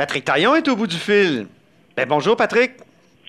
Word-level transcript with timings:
Patrick 0.00 0.24
Taillon 0.24 0.56
est 0.56 0.66
au 0.66 0.76
bout 0.76 0.86
du 0.86 0.96
fil. 0.96 1.46
Ben, 1.94 2.08
bonjour, 2.08 2.34
Patrick. 2.34 2.72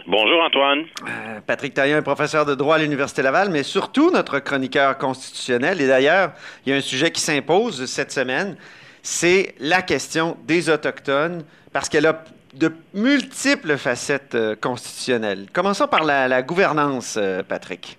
Bonjour, 0.08 0.42
Antoine. 0.42 0.86
Euh, 1.05 1.42
Patrick 1.46 1.74
Taillon 1.74 1.97
est 1.97 2.01
professeur 2.01 2.46
de 2.46 2.55
droit 2.55 2.75
à 2.75 2.79
l'Université 2.79 3.21
Laval, 3.21 3.50
mais 3.50 3.63
surtout 3.63 4.09
notre 4.09 4.40
chroniqueur 4.40 4.97
constitutionnel. 4.97 5.81
Et 5.81 5.87
d'ailleurs, 5.87 6.31
il 6.65 6.69
y 6.69 6.73
a 6.73 6.77
un 6.77 6.81
sujet 6.81 7.11
qui 7.11 7.19
s'impose 7.19 7.87
cette 7.87 8.13
semaine, 8.13 8.55
c'est 9.04 9.54
la 9.59 9.81
question 9.81 10.38
des 10.45 10.70
Autochtones, 10.70 11.43
parce 11.73 11.89
qu'elle 11.89 12.05
a 12.05 12.23
de 12.54 12.73
multiples 12.93 13.75
facettes 13.75 14.35
euh, 14.35 14.55
constitutionnelles. 14.55 15.47
Commençons 15.51 15.89
par 15.89 16.05
la, 16.05 16.29
la 16.29 16.41
gouvernance, 16.41 17.17
euh, 17.17 17.43
Patrick. 17.43 17.97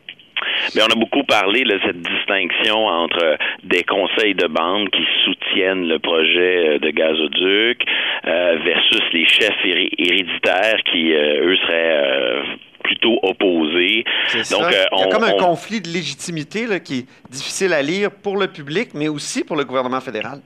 Mais 0.75 0.83
on 0.83 0.87
a 0.87 0.95
beaucoup 0.95 1.25
parlé 1.25 1.65
de 1.65 1.79
cette 1.85 2.01
distinction 2.03 2.87
entre 2.87 3.39
des 3.65 3.85
conseils 3.85 4.35
de 4.35 4.47
bande 4.47 4.91
qui 4.91 5.05
soutiennent 5.25 5.89
le 5.89 5.99
projet 5.99 6.79
de 6.79 6.91
gazoduc 6.91 7.85
euh, 8.27 8.59
versus 8.65 9.03
les 9.13 9.27
chefs 9.27 9.65
héréditaires 9.65 10.81
qui, 10.91 11.13
euh, 11.13 11.49
eux, 11.49 11.57
seraient 11.57 12.03
euh, 12.03 12.43
plutôt 12.83 13.19
opposés. 13.23 14.05
Donc, 14.51 14.63
euh, 14.63 14.85
Il 14.93 14.99
y 15.01 15.03
a 15.03 15.07
comme 15.09 15.25
un 15.25 15.33
conflit 15.33 15.81
de 15.81 15.89
légitimité 15.89 16.67
là, 16.67 16.81
qui 16.81 17.01
est 17.01 17.07
difficile 17.31 17.73
à 17.73 17.83
lire 17.83 18.11
pour 18.11 18.37
le 18.37 18.49
public, 18.49 18.91
mais 18.95 19.09
aussi 19.09 19.45
pour 19.45 19.57
le 19.57 19.65
gouvernement 19.65 20.01
fédéral. 20.01 20.41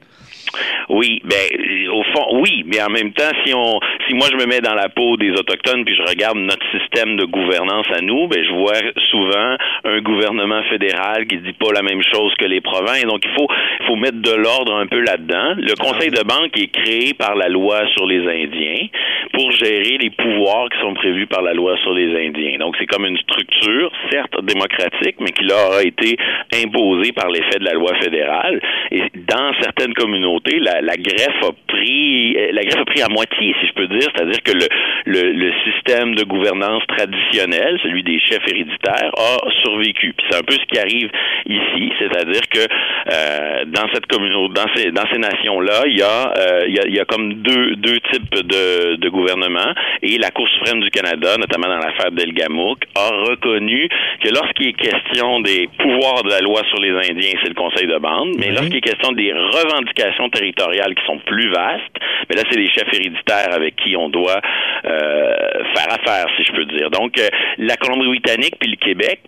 Oui, 0.89 1.21
ben 1.25 1.91
au 1.91 2.05
fond, 2.15 2.41
oui, 2.41 2.63
mais 2.67 2.81
en 2.81 2.89
même 2.89 3.13
temps, 3.13 3.31
si 3.45 3.53
on, 3.53 3.81
si 4.07 4.15
moi 4.15 4.29
je 4.31 4.37
me 4.37 4.47
mets 4.47 4.61
dans 4.61 4.75
la 4.75 4.89
peau 4.89 5.17
des 5.17 5.31
autochtones 5.33 5.85
puis 5.85 5.95
je 5.95 6.03
regarde 6.03 6.39
notre 6.39 6.65
système 6.71 7.17
de 7.17 7.25
gouvernance 7.25 7.87
à 7.93 8.01
nous, 8.01 8.29
ben 8.29 8.43
je 8.45 8.53
vois 8.53 8.79
souvent 9.11 9.57
un 9.85 10.01
gouvernement 10.01 10.63
fédéral 10.65 11.27
qui 11.27 11.39
dit 11.39 11.53
pas 11.53 11.73
la 11.75 11.83
même 11.83 12.03
chose 12.13 12.35
que 12.39 12.45
les 12.45 12.61
provinces. 12.61 13.05
Donc 13.05 13.25
il 13.25 13.33
faut, 13.33 13.49
il 13.81 13.87
faut 13.87 13.97
mettre 13.97 14.21
de 14.21 14.35
l'ordre 14.35 14.75
un 14.75 14.87
peu 14.87 15.01
là-dedans. 15.01 15.55
Le 15.57 15.75
ah 15.79 15.83
conseil 15.83 16.11
de 16.11 16.23
banque 16.23 16.57
est 16.59 16.73
créé 16.73 17.15
par 17.15 17.35
la 17.35 17.49
loi 17.49 17.87
sur 17.97 18.07
les 18.07 18.21
Indiens 18.21 18.87
pour 19.33 19.51
gérer 19.53 19.99
les 19.99 20.11
pouvoirs 20.11 20.69
qui 20.71 20.81
sont 20.81 20.95
prévus 20.95 21.27
par 21.27 21.43
la 21.43 21.55
loi 21.55 21.77
sur 21.83 21.93
les 21.93 22.27
Indiens. 22.27 22.59
Donc 22.59 22.77
c'est 22.79 22.87
comme 22.87 23.07
une 23.07 23.19
structure, 23.19 23.91
certes 24.11 24.37
démocratique, 24.45 25.17
mais 25.21 25.33
qui 25.33 25.45
leur 25.45 25.73
a 25.73 25.83
été 25.83 26.17
imposée 26.55 27.13
par 27.13 27.29
l'effet 27.29 27.59
de 27.59 27.65
la 27.65 27.73
loi 27.73 27.93
fédérale. 28.01 28.61
Et 28.91 29.03
dans 29.27 29.53
certaines 29.61 29.95
communautés, 29.95 30.59
la, 30.61 30.81
la 30.81 30.97
greffe 30.97 31.43
a 31.43 31.53
pris, 31.67 32.35
la 32.53 32.63
greffe 32.63 32.81
a 32.81 32.85
pris 32.85 33.03
à 33.03 33.09
moitié, 33.09 33.55
si 33.61 33.67
je 33.67 33.73
peux 33.73 33.89
dire, 33.89 33.96
c'est-à-dire 34.03 34.43
que 34.43 34.53
le, 34.53 34.69
le, 35.07 35.33
le, 35.33 35.53
système 35.65 36.15
de 36.15 36.25
gouvernance 36.25 36.83
traditionnel, 36.89 37.79
celui 37.83 38.03
des 38.03 38.19
chefs 38.21 38.47
héréditaires, 38.49 39.11
a 39.17 39.39
survécu. 39.63 40.13
Puis 40.17 40.27
c'est 40.29 40.39
un 40.39 40.43
peu 40.43 40.55
ce 40.55 40.65
qui 40.67 40.79
arrive 40.79 41.11
ici, 41.47 41.93
c'est-à-dire 41.99 42.43
que 42.51 42.59
euh, 42.59 43.65
dans 43.67 43.89
cette 43.95 44.07
communauté, 44.07 44.55
dans 44.55 44.75
ces, 44.75 44.91
dans 44.91 45.07
ces 45.13 45.19
nations-là, 45.19 45.85
il 45.87 45.99
y 45.99 46.03
a, 46.03 46.33
euh, 46.39 46.65
il 46.67 46.75
y 46.75 46.81
a, 46.81 46.87
il 46.87 46.95
y 46.95 47.01
a 47.01 47.05
comme 47.05 47.35
deux, 47.35 47.77
deux 47.77 47.99
types 48.13 48.35
de, 48.35 48.97
de 48.97 49.09
gouvernement 49.09 49.73
et 50.03 50.19
la 50.19 50.31
Cour 50.31 50.49
suprême 50.49 50.81
du 50.81 50.91
Canada, 50.91 51.37
notamment 51.39 51.69
dans 51.69 51.79
l'affaire 51.79 52.11
d'Elgamouk, 52.11 52.85
a 52.95 53.09
reconnu 53.31 53.89
que 54.23 54.29
lorsqu'il 54.31 54.69
est 54.69 54.73
question 54.73 55.41
des 55.41 55.69
pouvoirs 55.79 56.23
de 56.25 56.31
la 56.31 56.41
loi 56.41 56.63
sur 56.69 56.81
les 56.81 56.91
Indiens, 56.91 57.39
c'est 57.43 57.49
le 57.49 57.55
Conseil 57.55 57.87
de 57.87 57.99
bande, 57.99 58.35
mais 58.39 58.51
lorsqu'il 58.51 58.77
est 58.77 58.81
question 58.81 59.13
des 59.13 59.33
revendications 59.33 60.29
territoriales 60.31 60.95
qui 60.95 61.05
sont 61.07 61.19
plus 61.19 61.51
vastes, 61.51 61.97
mais 62.29 62.37
là, 62.37 62.43
c'est 62.51 62.59
les 62.59 62.69
chefs 62.69 62.93
héréditaires 62.93 63.53
avec 63.53 63.77
qui 63.77 63.97
on 63.97 64.09
doit 64.09 64.41
faire 64.87 65.93
affaire, 65.93 66.27
si 66.37 66.45
je 66.45 66.53
peux 66.53 66.65
dire. 66.67 66.91
Donc, 66.91 67.19
euh, 67.19 67.29
la 67.59 67.77
Colombie-Britannique 67.77 68.57
puis 68.59 68.71
le 68.71 68.77
Québec, 68.77 69.21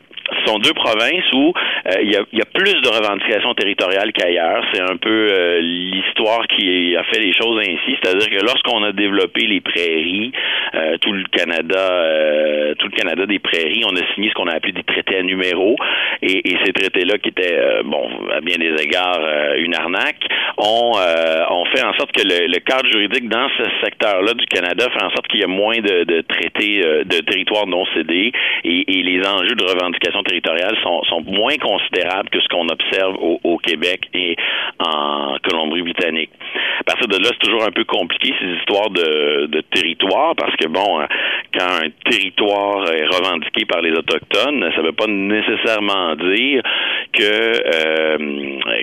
sont 0.48 0.58
deux 0.58 0.72
provinces 0.72 1.30
où 1.34 1.52
euh, 1.86 2.02
il, 2.02 2.10
y 2.10 2.16
a, 2.16 2.44
plus 2.54 2.80
de 2.80 2.88
revendications 2.88 3.54
territoriales 3.54 4.12
qu'ailleurs. 4.12 4.64
C'est 4.72 4.80
un 4.80 4.96
peu 4.96 5.28
euh, 5.30 5.60
l'histoire 5.60 6.46
qui 6.46 6.96
a 6.96 7.04
fait 7.04 7.20
les 7.20 7.32
choses 7.34 7.60
ainsi. 7.60 7.96
C'est-à-dire 8.02 8.28
que 8.30 8.44
lorsqu'on 8.44 8.82
a 8.82 8.92
développé 8.92 9.46
les 9.46 9.60
prairies, 9.60 10.32
euh, 10.74 10.96
tout 10.98 11.12
le 11.12 11.24
Canada, 11.30 12.74
tout 12.78 12.88
le 12.88 12.96
Canada 12.96 13.26
des 13.26 13.38
prairies, 13.38 13.82
on 13.84 13.94
a 13.94 14.14
signé 14.14 14.30
ce 14.30 14.34
qu'on 14.34 14.48
a 14.48 14.54
appelé 14.54 14.72
des 14.72 14.82
traités 14.82 15.18
à 15.18 15.22
numéros. 15.22 15.76
Et, 16.22 16.42
ces 16.64 16.72
traités-là, 16.72 17.18
qui 17.18 17.28
étaient, 17.28 17.82
bon, 17.84 18.08
à 18.34 18.40
bien 18.40 18.56
des 18.56 18.74
égards, 18.82 19.20
une 19.56 19.74
arnaque, 19.74 20.24
ont, 20.56 20.94
fait 21.74 21.84
en 21.84 21.92
sorte 21.94 22.12
que 22.12 22.22
le, 22.22 22.58
cadre 22.60 22.88
juridique 22.90 23.28
dans 23.28 23.48
ce 23.56 23.64
secteur-là 23.84 24.34
du 24.34 24.44
Canada 24.46 24.88
fait 24.90 25.04
en 25.04 25.10
sorte 25.10 25.28
qu'il 25.28 25.40
y 25.40 25.44
a 25.44 25.48
moins 25.48 25.78
de, 25.78 26.20
traités 26.22 26.80
de 27.04 27.20
territoires 27.20 27.66
non 27.66 27.84
cédés 27.94 28.32
et, 28.64 28.98
et 28.98 29.02
les 29.02 29.26
enjeux 29.26 29.54
de 29.54 29.64
revendication 29.64 30.22
territoriales 30.22 30.37
sont, 30.82 31.22
moins 31.26 31.56
considérables 31.56 32.28
que 32.30 32.40
ce 32.40 32.48
qu'on 32.48 32.68
observe 32.68 33.16
au, 33.20 33.58
Québec 33.58 34.08
et 34.14 34.36
en 34.78 35.36
Colombie-Britannique. 35.42 36.30
À 36.80 36.84
partir 36.84 37.08
de 37.08 37.16
là, 37.16 37.30
c'est 37.32 37.46
toujours 37.46 37.64
un 37.64 37.72
peu 37.72 37.84
compliqué 37.84 38.32
ces 38.40 38.46
histoires 38.58 38.90
de, 38.90 39.46
de 39.46 39.60
territoire 39.60 40.34
parce 40.36 40.54
que 40.56 40.68
bon, 40.68 41.04
quand 41.52 41.66
un 41.84 41.90
territoire 42.10 42.86
est 42.92 43.06
revendiqué 43.06 43.64
par 43.64 43.82
les 43.82 43.92
autochtones, 43.92 44.70
ça 44.74 44.80
ne 44.80 44.86
veut 44.86 44.92
pas 44.92 45.06
nécessairement 45.08 46.14
dire 46.16 46.62
que 47.18 47.24
euh, 47.24 48.16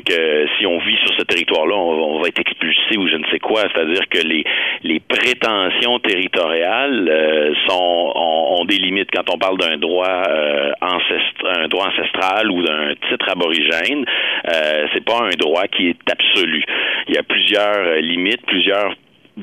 que 0.06 0.48
si 0.58 0.66
on 0.66 0.78
vit 0.80 0.98
sur 1.06 1.16
ce 1.18 1.24
territoire-là, 1.24 1.76
on, 1.76 2.20
va 2.20 2.28
être 2.28 2.40
expulsé 2.40 2.98
ou 2.98 3.08
je 3.08 3.16
ne 3.16 3.26
sais 3.32 3.40
quoi. 3.40 3.62
C'est-à-dire 3.74 4.08
que 4.10 4.20
les 4.84 5.00
prétentions 5.00 6.00
territoriales 6.00 7.08
euh, 7.10 7.54
ont, 7.72 8.66
des 8.66 8.78
limites 8.78 9.10
quand 9.14 9.32
on 9.32 9.38
parle 9.38 9.58
d'un 9.60 9.78
droit 9.78 10.24
euh, 10.28 10.72
ancestral 10.82 11.68
droit 11.70 11.88
ancestral 11.88 12.50
ou 12.50 12.64
d'un 12.64 12.94
titre 13.10 13.30
aborigène, 13.30 14.06
c'est 14.94 15.06
pas 15.06 15.22
un 15.22 15.36
droit 15.38 15.68
qui 15.68 15.90
est 15.90 16.12
absolu. 16.12 16.64
Il 17.08 17.14
y 17.14 17.18
a 17.18 17.24
plusieurs 17.24 17.96
limites, 18.02 18.44
plusieurs 18.48 18.96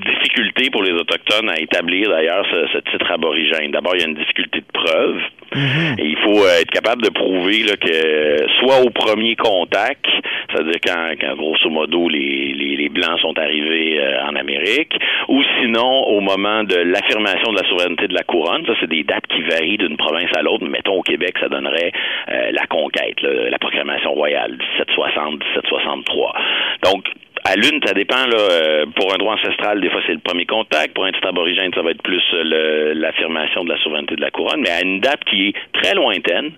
difficultés 0.04 0.70
pour 0.70 0.82
les 0.82 0.92
autochtones 0.92 1.48
à 1.48 1.58
établir 1.58 2.10
d'ailleurs 2.10 2.46
ce, 2.50 2.66
ce, 2.72 2.78
titre 2.90 3.10
aborigène. 3.10 3.70
D'abord, 3.70 3.94
il 3.94 4.00
y 4.00 4.04
a 4.04 4.08
une 4.08 4.14
difficulté 4.14 4.60
de 4.60 4.72
preuve. 4.72 5.20
Mm-hmm. 5.54 6.00
Et 6.00 6.06
il 6.06 6.16
faut 6.18 6.44
euh, 6.44 6.60
être 6.60 6.70
capable 6.70 7.02
de 7.02 7.10
prouver 7.10 7.64
là, 7.64 7.76
que 7.76 8.46
soit 8.60 8.80
au 8.80 8.90
premier 8.90 9.36
contact, 9.36 10.06
c'est-à-dire 10.50 10.80
quand, 10.84 11.12
quand 11.20 11.36
grosso 11.36 11.68
modo 11.68 12.08
les, 12.08 12.54
les, 12.54 12.76
les 12.76 12.88
Blancs 12.88 13.20
sont 13.20 13.38
arrivés 13.38 14.00
euh, 14.00 14.24
en 14.24 14.34
Amérique, 14.36 14.94
ou 15.28 15.42
sinon 15.60 16.04
au 16.08 16.20
moment 16.20 16.64
de 16.64 16.76
l'affirmation 16.76 17.52
de 17.52 17.60
la 17.60 17.68
souveraineté 17.68 18.08
de 18.08 18.14
la 18.14 18.22
couronne. 18.22 18.64
Ça, 18.66 18.72
c'est 18.80 18.88
des 18.88 19.04
dates 19.04 19.26
qui 19.28 19.42
varient 19.42 19.78
d'une 19.78 19.96
province 19.96 20.30
à 20.36 20.42
l'autre. 20.42 20.64
Mettons 20.66 20.98
au 20.98 21.02
Québec, 21.02 21.36
ça 21.40 21.48
donnerait 21.48 21.92
euh, 22.30 22.50
la 22.52 22.66
conquête, 22.66 23.20
là, 23.20 23.50
la 23.50 23.58
proclamation 23.58 24.12
royale 24.12 24.52
1760, 24.78 25.44
1763. 25.54 26.34
Donc 26.84 27.04
à 27.44 27.56
l'une, 27.56 27.80
ça 27.84 27.92
dépend. 27.92 28.24
Là, 28.26 28.38
euh, 28.38 28.86
pour 28.94 29.12
un 29.12 29.18
droit 29.18 29.34
ancestral, 29.34 29.80
des 29.80 29.90
fois, 29.90 30.00
c'est 30.06 30.12
le 30.12 30.20
premier 30.20 30.46
contact. 30.46 30.94
Pour 30.94 31.04
un 31.04 31.12
titre 31.12 31.28
aborigène, 31.28 31.72
ça 31.74 31.82
va 31.82 31.90
être 31.90 32.02
plus 32.02 32.22
euh, 32.34 32.94
l'affirmation 32.94 33.64
de 33.64 33.70
la 33.70 33.78
souveraineté 33.78 34.16
de 34.16 34.20
la 34.20 34.30
couronne. 34.30 34.60
Mais 34.60 34.70
à 34.70 34.82
une 34.82 35.00
date 35.00 35.24
qui 35.24 35.48
est 35.48 35.54
très 35.72 35.94
lointaine, 35.94 36.52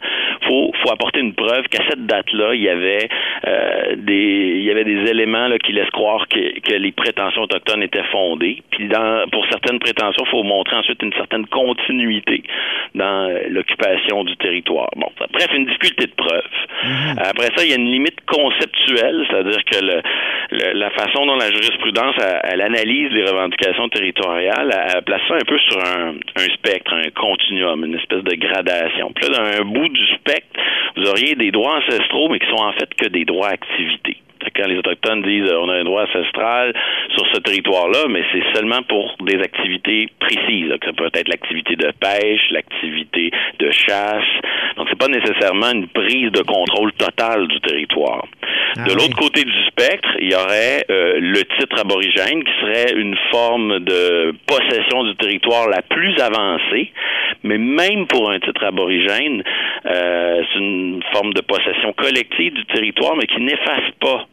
faut 0.47 0.73
faut 0.83 0.93
apporter 0.93 1.21
une 1.21 1.34
preuve 1.34 1.65
qu'à 1.69 1.83
cette 1.89 2.05
date-là, 2.06 2.55
il 2.55 2.62
y 2.62 2.69
avait 2.69 3.09
euh, 3.47 3.97
des 3.97 4.56
il 4.56 4.65
y 4.65 4.71
avait 4.71 4.84
des 4.84 5.11
éléments 5.11 5.49
là, 5.49 5.59
qui 5.59 5.73
laissent 5.73 5.91
croire 5.91 6.28
que, 6.28 6.61
que 6.61 6.75
les 6.75 6.93
prétentions 6.93 7.43
autochtones 7.43 7.83
étaient 7.83 8.05
fondées. 8.12 8.62
Puis 8.71 8.89
dans, 8.89 9.27
pour 9.31 9.47
certaines 9.47 9.78
prétentions, 9.78 10.25
il 10.27 10.31
faut 10.31 10.43
montrer 10.43 10.77
ensuite 10.77 11.03
une 11.03 11.12
certaine 11.15 11.47
continuité 11.47 12.43
dans 12.94 13.34
l'occupation 13.49 14.25
du 14.25 14.37
territoire. 14.37 14.89
Bon, 14.97 15.09
bref, 15.33 15.49
une 15.55 15.67
difficulté 15.67 16.06
de 16.06 16.12
preuve. 16.12 16.43
Mm-hmm. 16.84 17.19
Après 17.19 17.49
ça, 17.56 17.65
il 17.65 17.71
y 17.71 17.73
a 17.73 17.77
une 17.77 17.91
limite 17.91 18.21
conceptuelle, 18.27 19.27
c'est-à-dire 19.31 19.65
que 19.65 19.84
le, 19.84 20.03
le 20.50 20.74
la 20.75 20.91
façon 20.91 21.25
dont 21.25 21.37
la 21.37 21.51
jurisprudence 21.51 22.17
elle, 22.43 22.61
analyse 22.61 23.11
les 23.11 23.25
revendications 23.25 23.89
territoriales, 23.89 24.71
elle, 24.73 25.03
place 25.05 25.23
ça 25.29 25.35
un 25.35 25.47
peu 25.47 25.59
sur 25.59 25.79
un, 25.79 26.15
spectre, 26.55 26.93
un 26.93 27.11
continuum, 27.11 27.85
une 27.85 27.95
espèce 27.95 28.23
de 28.23 28.35
gradation. 28.35 29.12
Puis 29.15 29.31
là, 29.31 29.57
d'un 29.57 29.65
bout 29.65 29.89
du 29.89 30.07
spectre, 30.15 30.61
vous 30.97 31.09
auriez 31.09 31.35
des 31.37 31.51
droits 31.51 31.79
ancestraux, 31.79 32.29
mais 32.29 32.39
qui 32.39 32.49
sont 32.49 32.62
en 32.62 32.73
fait 32.73 32.93
que 32.95 33.09
des 33.09 33.25
droits 33.25 33.49
activités 33.49 34.19
quand 34.55 34.69
les 34.69 34.77
Autochtones 34.77 35.23
disent 35.23 35.51
on 35.53 35.69
a 35.69 35.75
un 35.75 35.85
droit 35.85 36.05
ancestral 36.05 36.73
sur 37.15 37.27
ce 37.33 37.41
territoire-là, 37.41 38.06
mais 38.09 38.23
c'est 38.33 38.45
seulement 38.55 38.83
pour 38.83 39.17
des 39.21 39.41
activités 39.41 40.09
précises. 40.20 40.73
Ça 40.85 40.93
peut 40.93 41.11
être 41.12 41.29
l'activité 41.29 41.77
de 41.77 41.91
pêche, 41.99 42.50
l'activité 42.50 43.31
de 43.59 43.70
chasse. 43.70 44.25
Donc, 44.77 44.88
c'est 44.91 44.99
pas 44.99 45.09
nécessairement 45.09 45.73
une 45.73 45.88
prise 45.88 46.31
de 46.32 46.43
contrôle 46.43 46.93
total 46.93 47.47
du 47.49 47.61
territoire. 47.61 48.27
Ah 48.76 48.85
de 48.85 48.91
oui. 48.91 48.94
l'autre 48.94 49.17
côté 49.17 49.44
du 49.44 49.65
spectre, 49.67 50.09
il 50.21 50.32
y 50.32 50.35
aurait 50.35 50.85
euh, 50.91 51.19
le 51.21 51.43
titre 51.59 51.79
aborigène 51.79 52.43
qui 52.43 52.53
serait 52.61 52.93
une 52.94 53.17
forme 53.31 53.81
de 53.81 54.35
possession 54.47 55.05
du 55.05 55.17
territoire 55.17 55.69
la 55.69 55.82
plus 55.82 56.19
avancée, 56.19 56.93
mais 57.43 57.59
même 57.59 58.06
pour 58.06 58.31
un 58.31 58.41
titre 58.41 58.65
aborigène, 58.65 59.44
euh, 59.87 60.43
c'est 60.53 60.59
une 60.59 61.03
forme 61.12 61.32
de 61.35 61.41
possession 61.41 61.93
collective 61.93 62.55
du 62.55 62.65
territoire, 62.67 63.15
mais 63.17 63.26
qui 63.26 63.41
n'efface 63.41 63.91
pas 64.00 64.26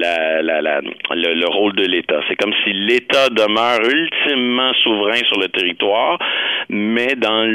le, 0.00 1.48
rôle 1.48 1.74
de 1.74 1.86
l'État. 1.86 2.20
C'est 2.28 2.36
comme 2.36 2.52
si 2.64 2.72
l'État 2.72 3.28
demeure 3.30 3.80
ultimement 3.88 4.72
souverain 4.82 5.22
sur 5.26 5.38
le 5.38 5.48
territoire, 5.48 6.18
mais 6.68 7.14
dans, 7.16 7.46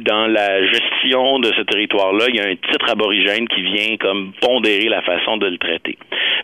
dans 0.00 0.26
la 0.26 0.64
gestion 0.66 1.38
de 1.40 1.52
ce 1.54 1.62
territoire-là, 1.62 2.26
il 2.28 2.36
y 2.36 2.40
a 2.40 2.46
un 2.46 2.56
titre 2.56 2.90
aborigène 2.90 3.46
qui 3.48 3.62
vient 3.62 3.96
comme 3.98 4.32
pondérer 4.40 4.88
la 4.88 5.02
façon 5.02 5.36
de 5.36 5.46
le 5.46 5.58
traiter. 5.58 5.97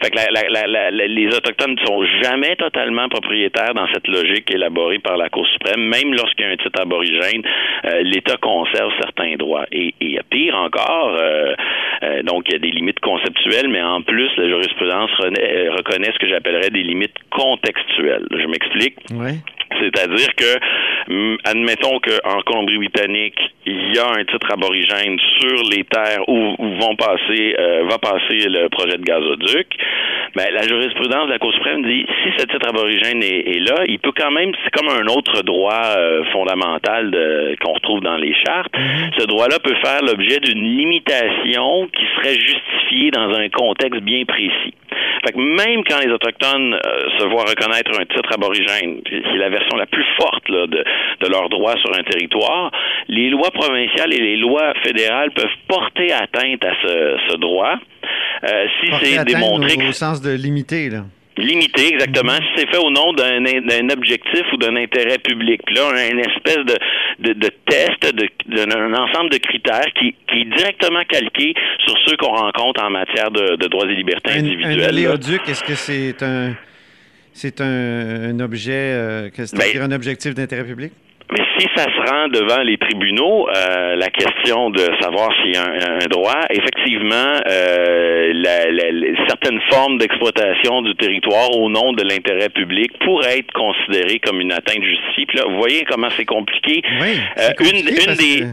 Fait 0.04 0.10
que 0.10 1.06
les 1.06 1.26
Autochtones 1.28 1.76
ne 1.80 1.86
sont 1.86 2.04
jamais 2.22 2.56
totalement 2.56 3.08
propriétaires 3.08 3.72
dans 3.72 3.86
cette 3.88 4.06
logique 4.06 4.50
élaborée 4.50 4.98
par 4.98 5.16
la 5.16 5.30
Cour 5.30 5.46
suprême, 5.46 5.80
même 5.80 6.12
lorsqu'il 6.12 6.44
y 6.44 6.48
a 6.48 6.52
un 6.52 6.56
titre 6.56 6.78
aborigène, 6.78 7.42
euh, 7.86 8.02
l'État 8.02 8.36
conserve 8.36 8.92
certains 9.00 9.36
droits. 9.36 9.64
Et, 9.72 9.94
et 10.02 10.20
pire 10.28 10.56
encore, 10.56 11.16
euh, 11.18 11.54
euh, 12.02 12.22
donc 12.22 12.44
il 12.48 12.52
y 12.52 12.56
a 12.56 12.58
des 12.58 12.70
limites 12.70 13.00
conceptuelles, 13.00 13.68
mais 13.68 13.80
en 13.80 14.02
plus, 14.02 14.28
la 14.36 14.46
jurisprudence 14.46 15.10
reconnaît 15.18 16.12
ce 16.12 16.18
que 16.18 16.28
j'appellerais 16.28 16.68
des 16.68 16.82
limites 16.82 17.16
contextuelles. 17.30 18.26
Je 18.30 18.46
m'explique. 18.46 18.96
Oui. 19.14 19.40
C'est-à-dire 19.80 20.28
que, 20.36 21.10
hum, 21.10 21.38
admettons 21.44 21.98
qu'en 22.00 22.40
Colombie-Britannique, 22.42 23.40
il 23.66 23.94
y 23.94 23.98
a 23.98 24.06
un 24.08 24.24
titre 24.24 24.52
aborigène 24.52 25.18
sur 25.40 25.62
les 25.70 25.84
terres 25.84 26.28
où, 26.28 26.54
vont 26.58 26.96
passer, 26.96 27.56
euh, 27.58 27.84
va 27.88 27.98
passer 27.98 28.48
le 28.48 28.68
projet 28.68 28.98
de 28.98 29.02
gazoduc. 29.02 29.68
Ben, 30.34 30.46
la 30.52 30.62
jurisprudence 30.62 31.26
de 31.26 31.32
la 31.32 31.38
Cour 31.38 31.52
suprême 31.54 31.82
dit 31.82 32.04
si 32.22 32.30
ce 32.38 32.46
titre 32.46 32.68
aborigène 32.68 33.22
est, 33.22 33.60
là, 33.60 33.84
il 33.86 33.98
peut 33.98 34.12
quand 34.16 34.32
même, 34.32 34.52
c'est 34.64 34.70
comme 34.70 34.88
un 34.88 35.06
autre 35.06 35.42
droit 35.42 35.94
euh, 35.96 36.24
fondamental 36.32 37.10
qu'on 37.62 37.72
retrouve 37.72 38.00
dans 38.00 38.16
les 38.16 38.34
chartes. 38.34 38.72
Mm-hmm. 38.74 39.20
Ce 39.20 39.26
droit-là 39.26 39.58
peut 39.62 39.76
faire 39.82 40.02
l'objet 40.02 40.40
d'une 40.40 40.62
limitation 40.62 41.88
qui 41.88 42.04
serait 42.16 42.34
justifiée 42.34 43.10
dans 43.12 43.32
un 43.32 43.48
contexte 43.48 44.02
bien 44.02 44.24
précis. 44.24 44.74
Fait 45.24 45.32
que 45.32 45.38
même 45.38 45.84
quand 45.84 45.98
les 46.04 46.12
Autochtones 46.12 46.74
euh, 46.74 47.18
se 47.18 47.24
voient 47.24 47.44
reconnaître 47.44 47.98
un 47.98 48.04
titre 48.04 48.30
aborigène, 48.34 49.00
c'est 49.08 49.38
la 49.38 49.48
version 49.48 49.76
la 49.76 49.86
plus 49.86 50.04
forte 50.18 50.50
de, 50.50 50.66
de 50.66 51.28
leurs 51.28 51.48
droits 51.48 51.76
sur 51.78 51.92
un 51.98 52.02
territoire, 52.02 52.70
les 53.08 53.30
lois 53.30 53.50
provinciales 53.54 54.12
et 54.12 54.20
les 54.20 54.36
lois 54.36 54.74
fédérales 54.82 55.30
peuvent 55.32 55.46
porter 55.68 56.12
atteinte 56.12 56.64
à 56.64 56.72
ce, 56.82 57.16
ce 57.30 57.36
droit 57.36 57.76
euh, 58.44 58.66
si 58.80 58.90
c'est 59.00 59.24
démontré... 59.24 59.76
Au, 59.84 59.88
au 59.88 59.92
sens 59.92 60.20
de 60.20 60.32
limiter, 60.32 60.90
là. 60.90 61.04
Limité, 61.36 61.88
exactement. 61.88 62.36
Si 62.36 62.46
c'est 62.56 62.70
fait 62.70 62.78
au 62.78 62.90
nom 62.90 63.12
d'un 63.12 63.88
objectif 63.90 64.42
ou 64.52 64.56
d'un 64.56 64.76
intérêt 64.76 65.18
public. 65.18 65.60
Puis 65.66 65.74
là, 65.74 65.82
on 65.90 65.96
a 65.96 66.06
une 66.06 66.20
espèce 66.20 66.58
de, 66.64 66.76
de, 67.18 67.32
de 67.32 67.50
test, 67.66 68.14
d'un 68.46 68.94
ensemble 68.94 69.30
de 69.30 69.38
critères 69.38 69.86
qui, 69.98 70.14
qui 70.28 70.42
est 70.42 70.56
directement 70.56 71.02
calqué 71.08 71.54
sur 71.84 71.96
ceux 72.06 72.16
qu'on 72.18 72.36
rencontre 72.36 72.84
en 72.84 72.90
matière 72.90 73.32
de, 73.32 73.56
de 73.56 73.66
droits 73.66 73.86
et 73.86 73.96
libertés 73.96 74.30
individuelles. 74.30 74.84
Un 74.84 74.88
oléoduc, 74.90 75.40
est-ce 75.48 75.64
que 75.64 75.74
c'est 75.74 76.22
un 76.22 76.54
c'est 77.32 77.60
un, 77.60 78.38
objet, 78.38 78.72
euh, 78.72 79.28
c'est-à-dire 79.34 79.80
ben, 79.80 79.92
un 79.92 79.96
objectif 79.96 80.34
d'intérêt 80.34 80.64
public? 80.64 80.92
Si 81.58 81.66
ça 81.76 81.84
se 81.84 82.10
rend 82.10 82.28
devant 82.28 82.62
les 82.62 82.76
tribunaux, 82.78 83.48
euh, 83.48 83.94
la 83.94 84.10
question 84.10 84.70
de 84.70 84.80
savoir 85.00 85.30
s'il 85.36 85.54
y 85.54 85.56
a 85.56 85.64
un, 85.64 86.06
droit, 86.08 86.40
effectivement, 86.50 87.40
euh, 87.48 88.32
certaines 89.28 89.60
formes 89.70 89.98
d'exploitation 89.98 90.82
du 90.82 90.96
territoire 90.96 91.50
au 91.56 91.70
nom 91.70 91.92
de 91.92 92.02
l'intérêt 92.02 92.48
public 92.48 92.90
pourraient 93.04 93.38
être 93.38 93.52
considérées 93.52 94.18
comme 94.18 94.40
une 94.40 94.52
atteinte 94.52 94.82
justifiée. 94.82 95.26
Puis 95.26 95.38
là, 95.38 95.44
vous 95.48 95.56
voyez 95.56 95.84
comment 95.84 96.08
c'est 96.16 96.24
compliqué. 96.24 96.82
Oui, 97.00 97.18
euh, 97.38 97.50
une, 97.60 97.88
une 97.88 98.16
des 98.16 98.46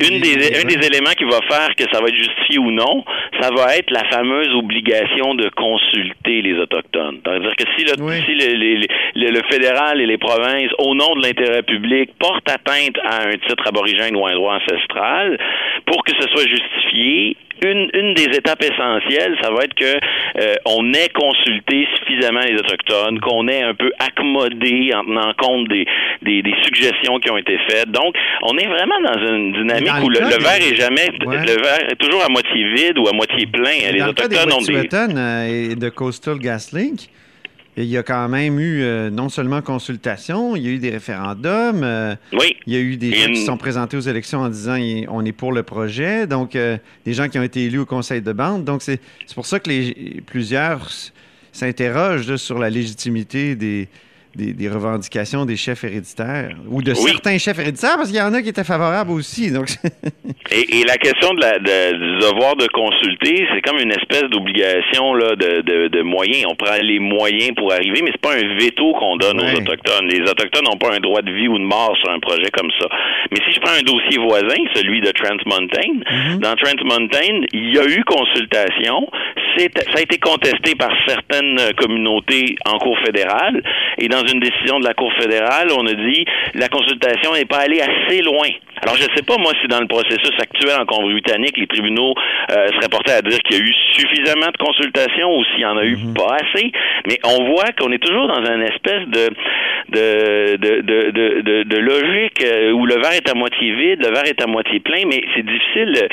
une 0.00 0.20
des, 0.20 0.34
un 0.34 0.64
des 0.64 0.86
éléments 0.86 1.14
qui 1.16 1.24
va 1.24 1.40
faire 1.48 1.74
que 1.76 1.84
ça 1.92 2.00
va 2.00 2.08
être 2.08 2.16
justifié 2.16 2.58
ou 2.58 2.70
non, 2.70 3.04
ça 3.40 3.50
va 3.54 3.76
être 3.76 3.90
la 3.90 4.04
fameuse 4.10 4.54
obligation 4.54 5.34
de 5.34 5.48
consulter 5.50 6.42
les 6.42 6.54
Autochtones. 6.58 7.20
C'est-à-dire 7.24 7.56
que 7.56 7.64
si, 7.76 7.84
le, 7.84 7.92
si 8.22 8.34
le, 8.34 9.30
le, 9.30 9.42
fédéral 9.50 10.00
et 10.00 10.06
les 10.06 10.18
provinces, 10.18 10.70
au 10.78 10.94
nom 10.94 11.14
de 11.16 11.22
l'intérêt 11.22 11.62
public, 11.62 12.10
portent 12.18 12.48
atteinte 12.50 12.98
à 13.04 13.28
un 13.28 13.32
titre 13.32 13.66
aborigène 13.66 14.16
ou 14.16 14.26
un 14.26 14.34
droit 14.34 14.56
ancestral, 14.56 15.38
pour 15.86 16.04
que 16.04 16.12
ce 16.18 16.28
soit 16.28 16.48
justifié, 16.48 17.36
une, 17.64 17.90
une 17.94 18.14
des 18.14 18.36
étapes 18.36 18.62
essentielles, 18.62 19.36
ça 19.42 19.50
va 19.50 19.64
être 19.64 19.74
que 19.74 19.94
euh, 20.40 20.54
on 20.66 20.92
ait 20.92 21.08
consulté 21.08 21.86
suffisamment 21.98 22.40
les 22.40 22.54
autochtones, 22.54 23.20
qu'on 23.20 23.48
ait 23.48 23.62
un 23.62 23.74
peu 23.74 23.90
accommodé 23.98 24.92
en 24.94 25.04
tenant 25.04 25.32
compte 25.38 25.68
des, 25.68 25.86
des, 26.22 26.42
des, 26.42 26.54
suggestions 26.62 27.18
qui 27.18 27.30
ont 27.30 27.38
été 27.38 27.58
faites. 27.68 27.90
Donc, 27.90 28.14
on 28.42 28.56
est 28.58 28.66
vraiment 28.66 29.00
dans 29.02 29.26
une 29.26 29.52
dynamique 29.52 30.04
où 30.04 30.08
le, 30.08 30.18
verre 30.18 30.60
est 30.60 30.76
jamais 30.76 31.08
le 31.20 31.62
verre 31.62 31.90
est 31.90 31.96
toujours 31.96 32.22
à 32.22 32.28
moitié 32.28 32.68
vide 32.74 32.98
ou 32.98 33.08
à 33.08 33.12
moitié 33.12 33.46
plein. 33.46 33.90
Les 33.92 34.02
autochtones 34.02 34.52
ont 34.52 34.62
des 34.62 34.84
euh, 34.94 35.70
et 35.70 35.74
de 35.74 35.88
Coastal 35.88 36.38
GasLink 36.38 37.08
il 37.76 37.86
y 37.86 37.96
a 37.96 38.02
quand 38.02 38.28
même 38.28 38.60
eu 38.60 38.82
euh, 38.82 39.10
non 39.10 39.28
seulement 39.28 39.60
consultation, 39.60 40.54
il 40.54 40.62
y 40.62 40.68
a 40.68 40.70
eu 40.70 40.78
des 40.78 40.90
référendums. 40.90 41.82
Euh, 41.82 42.14
oui. 42.32 42.56
Il 42.66 42.72
y 42.72 42.76
a 42.76 42.80
eu 42.80 42.96
des 42.96 43.12
gens 43.12 43.26
qui 43.26 43.40
se 43.40 43.46
sont 43.46 43.56
présentés 43.56 43.96
aux 43.96 44.00
élections 44.00 44.40
en 44.40 44.48
disant 44.48 44.78
on 45.08 45.24
est 45.24 45.32
pour 45.32 45.52
le 45.52 45.62
projet. 45.64 46.26
Donc, 46.26 46.54
euh, 46.54 46.78
des 47.04 47.12
gens 47.12 47.28
qui 47.28 47.38
ont 47.38 47.42
été 47.42 47.64
élus 47.64 47.80
au 47.80 47.86
conseil 47.86 48.22
de 48.22 48.32
bande. 48.32 48.64
Donc, 48.64 48.82
c'est 48.82 49.00
pour 49.34 49.46
ça 49.46 49.58
que 49.58 49.68
les, 49.70 50.22
plusieurs 50.26 50.88
s'interrogent 51.52 52.36
sur 52.36 52.58
la 52.58 52.70
légitimité 52.70 53.56
des, 53.56 53.88
des, 54.34 54.68
revendications 54.68 55.44
des 55.44 55.56
chefs 55.56 55.84
héréditaires 55.84 56.56
ou 56.68 56.82
de 56.82 56.94
certains 56.94 57.38
chefs 57.38 57.58
héréditaires 57.58 57.96
parce 57.96 58.08
qu'il 58.08 58.18
y 58.18 58.22
en 58.22 58.34
a 58.34 58.42
qui 58.42 58.48
étaient 58.48 58.64
favorables 58.64 59.10
aussi. 59.10 59.50
Donc... 59.52 59.68
et, 60.50 60.80
et, 60.80 60.84
la 60.84 60.96
question 60.96 61.34
de 61.34 61.40
la, 61.40 61.58
de, 61.58 61.92
du 61.92 62.18
devoir 62.18 62.56
de 62.56 62.66
consulter, 62.68 63.46
c'est 63.54 63.62
comme 63.62 63.78
une 63.78 63.92
espèce 63.92 64.24
d'obligation 64.30 65.14
là, 65.14 65.36
de, 65.36 65.60
de, 65.62 65.88
de, 65.88 66.02
moyens. 66.02 66.46
On 66.50 66.56
prend 66.56 66.76
les 66.80 66.98
moyens 66.98 67.54
pour 67.56 67.72
arriver, 67.72 68.02
mais 68.02 68.10
c'est 68.12 68.20
pas 68.20 68.34
un 68.34 68.56
veto 68.58 68.92
qu'on 68.94 69.16
donne 69.16 69.40
aux 69.40 69.56
Autochtones. 69.56 70.06
Les 70.08 70.20
Autochtones 70.22 70.64
n'ont 70.64 70.78
pas 70.78 70.94
un 70.94 71.00
droit 71.00 71.22
de 71.22 71.32
vie 71.32 71.48
ou 71.48 71.58
de 71.58 71.64
mort 71.64 71.96
sur 72.02 72.10
un 72.10 72.18
projet 72.18 72.50
comme 72.52 72.70
ça. 72.80 72.86
Mais 73.30 73.38
si 73.46 73.54
je 73.54 73.60
prends 73.60 73.74
un 73.78 73.82
dossier 73.82 74.18
voisin, 74.18 74.60
celui 74.74 75.00
de 75.00 75.10
Trans 75.12 75.36
Mountain, 75.46 76.02
mm-hmm. 76.04 76.38
dans 76.40 76.54
Trans 76.56 76.84
Mountain, 76.84 77.46
il 77.52 77.74
y 77.74 77.78
a 77.78 77.84
eu 77.84 78.02
consultation. 78.04 79.08
Ça 79.56 79.98
a 79.98 80.00
été 80.00 80.18
contesté 80.18 80.74
par 80.74 80.90
certaines 81.06 81.60
communautés 81.78 82.56
en 82.66 82.78
cour 82.78 82.98
fédérale. 83.04 83.62
Et 83.98 84.08
dans 84.08 84.23
une 84.32 84.40
décision 84.40 84.80
de 84.80 84.84
la 84.84 84.94
Cour 84.94 85.12
fédérale, 85.14 85.68
on 85.76 85.86
a 85.86 85.94
dit 85.94 86.24
la 86.54 86.68
consultation 86.68 87.32
n'est 87.34 87.44
pas 87.44 87.58
allée 87.58 87.80
assez 87.80 88.22
loin. 88.22 88.48
Alors, 88.82 88.96
je 88.96 89.04
ne 89.04 89.16
sais 89.16 89.22
pas, 89.22 89.36
moi, 89.38 89.52
si 89.62 89.68
dans 89.68 89.80
le 89.80 89.86
processus 89.86 90.34
actuel 90.38 90.74
en 90.78 90.84
Colombie-Britannique, 90.84 91.56
les 91.56 91.66
tribunaux 91.66 92.14
euh, 92.50 92.68
seraient 92.72 92.88
portés 92.90 93.12
à 93.12 93.22
dire 93.22 93.38
qu'il 93.38 93.56
y 93.56 93.60
a 93.60 93.64
eu 93.64 93.72
suffisamment 93.92 94.50
de 94.50 94.56
consultations 94.58 95.30
ou 95.36 95.44
s'il 95.44 95.58
n'y 95.58 95.64
en 95.64 95.78
a 95.78 95.84
eu 95.84 95.96
mhm. 95.96 96.14
pas 96.14 96.36
assez, 96.36 96.72
mais 97.06 97.18
on 97.24 97.44
voit 97.50 97.72
qu'on 97.78 97.92
est 97.92 98.02
toujours 98.02 98.26
dans 98.28 98.44
une 98.44 98.62
espèce 98.62 99.06
de, 99.08 99.30
de, 99.90 100.56
de, 100.56 100.80
de, 100.80 101.62
de, 101.62 101.78
logique 101.78 102.42
euh, 102.42 102.72
où 102.72 102.86
le 102.86 102.94
verre 102.94 103.14
est 103.14 103.30
à 103.30 103.34
moitié 103.34 103.74
vide, 103.74 104.04
le 104.04 104.12
verre 104.12 104.26
est 104.26 104.42
à 104.42 104.46
moitié 104.46 104.80
plein, 104.80 105.02
mais 105.06 105.22
c'est 105.34 105.44
difficile 105.44 106.08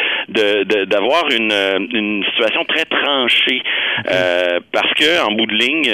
d'avoir 0.88 1.26
une, 1.32 1.54
une 1.92 2.24
situation 2.26 2.64
très 2.66 2.86
tranchée 2.86 3.62
euh, 4.12 4.60
parce 4.72 4.94
que, 4.94 5.26
en 5.26 5.32
bout 5.32 5.46
de 5.46 5.56
ligne, 5.56 5.90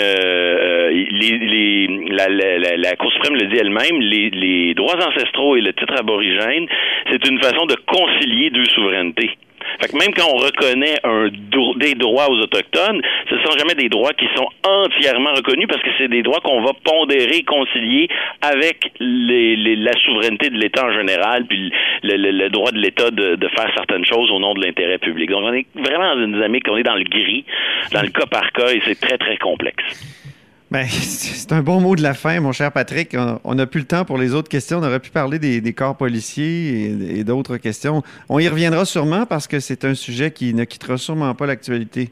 les, 1.12 1.38
les 1.38 2.08
la, 2.10 2.28
la, 2.30 2.78
la, 2.78 2.96
Cour 2.96 3.12
suprême 3.12 3.36
le 3.36 3.48
dit 3.48 3.58
elle-même, 3.58 4.00
les, 4.00 4.30
les 4.32 4.74
droits 4.74 4.96
ancestraux 4.96 5.56
et 5.56 5.62
le 5.62 5.74
titre 5.74 5.94
aborigène, 6.00 6.68
c'est 7.12 7.28
une 7.28 7.42
façon 7.42 7.66
de 7.66 7.76
concilier 7.86 8.50
deux 8.50 8.66
souverainetés. 8.66 9.32
Fait 9.80 9.90
que 9.90 9.98
même 9.98 10.14
quand 10.14 10.28
on 10.32 10.38
reconnaît 10.38 10.98
un 11.04 11.30
des 11.78 11.96
droits 11.96 12.30
aux 12.30 12.40
Autochtones, 12.40 13.02
ce 13.30 13.36
ne 13.36 13.40
sont 13.42 13.58
jamais 13.58 13.76
des 13.76 13.90
droits 13.90 14.14
qui 14.14 14.26
sont 14.36 14.48
entièrement 14.64 15.34
reconnus 15.34 15.68
parce 15.68 15.82
que 15.82 15.90
c'est 15.98 16.08
des 16.08 16.24
droits 16.24 16.40
qu'on 16.42 16.62
va 16.62 16.72
pondérer, 16.84 17.44
concilier 17.44 18.08
avec 18.42 18.92
les, 19.00 19.76
la 19.76 19.94
souveraineté 20.06 20.50
de 20.50 20.58
l'État 20.58 20.86
en 20.86 20.94
général, 20.94 21.46
puis 21.46 21.72
le, 22.04 22.32
le, 22.32 22.50
droit 22.50 22.72
de 22.72 22.80
l'État 22.80 23.12
de, 23.12 23.36
de, 23.36 23.48
faire 23.50 23.72
certaines 23.76 24.06
choses 24.06 24.32
au 24.32 24.40
nom 24.40 24.54
de 24.54 24.66
l'intérêt 24.66 24.98
public. 24.98 25.30
Donc 25.30 25.44
on 25.44 25.54
est 25.54 25.68
vraiment 25.76 26.16
dans 26.16 26.24
une 26.24 26.34
dynamique, 26.34 26.64
on 26.70 26.78
est 26.78 26.84
dans 26.84 26.96
le 26.96 27.04
gris, 27.04 27.46
dans 27.92 28.02
le 28.02 28.10
cas 28.10 28.26
par 28.26 28.52
cas, 28.52 28.72
et 28.72 28.82
c'est 28.86 29.00
très, 29.00 29.18
très 29.18 29.38
complexe. 29.38 30.27
Ben, 30.70 30.86
c'est 30.90 31.52
un 31.54 31.62
bon 31.62 31.80
mot 31.80 31.96
de 31.96 32.04
la 32.04 32.14
fin, 32.14 32.40
mon 32.40 32.52
cher 32.52 32.72
Patrick. 32.72 33.16
On 33.44 33.56
n'a 33.56 33.66
plus 33.66 33.82
le 33.82 33.86
temps 33.86 34.06
pour 34.06 34.18
les 34.18 34.34
autres 34.34 34.50
questions. 34.50 34.80
On 34.80 34.84
aurait 34.84 35.00
pu 35.00 35.12
parler 35.12 35.40
des, 35.40 35.74
corps 35.74 35.96
policiers 35.96 37.18
et, 37.18 37.24
d'autres 37.24 37.58
questions. 37.58 38.04
On 38.30 38.40
y 38.40 38.48
reviendra 38.48 38.86
sûrement 38.86 39.26
parce 39.26 39.48
que 39.48 39.60
c'est 39.60 39.86
un 39.86 39.94
sujet 39.94 40.32
qui 40.32 40.54
ne 40.54 40.66
quittera 40.66 40.98
sûrement 40.98 41.34
pas 41.36 41.46
l'actualité. 41.46 42.12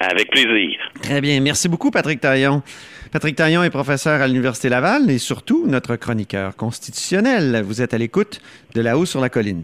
Avec 0.00 0.30
plaisir. 0.30 0.78
Très 1.02 1.20
bien. 1.20 1.40
Merci 1.40 1.68
beaucoup, 1.68 1.90
Patrick 1.90 2.20
Taillon. 2.20 2.62
Patrick 3.10 3.36
Taillon 3.36 3.62
est 3.62 3.70
professeur 3.70 4.20
à 4.20 4.28
l'Université 4.28 4.68
Laval 4.68 5.10
et 5.10 5.18
surtout 5.18 5.66
notre 5.66 5.96
chroniqueur 5.96 6.56
constitutionnel. 6.56 7.62
Vous 7.64 7.80
êtes 7.80 7.94
à 7.94 7.98
l'écoute 7.98 8.40
de 8.74 8.82
là-haut 8.82 9.06
sur 9.06 9.20
la 9.20 9.30
colline. 9.30 9.62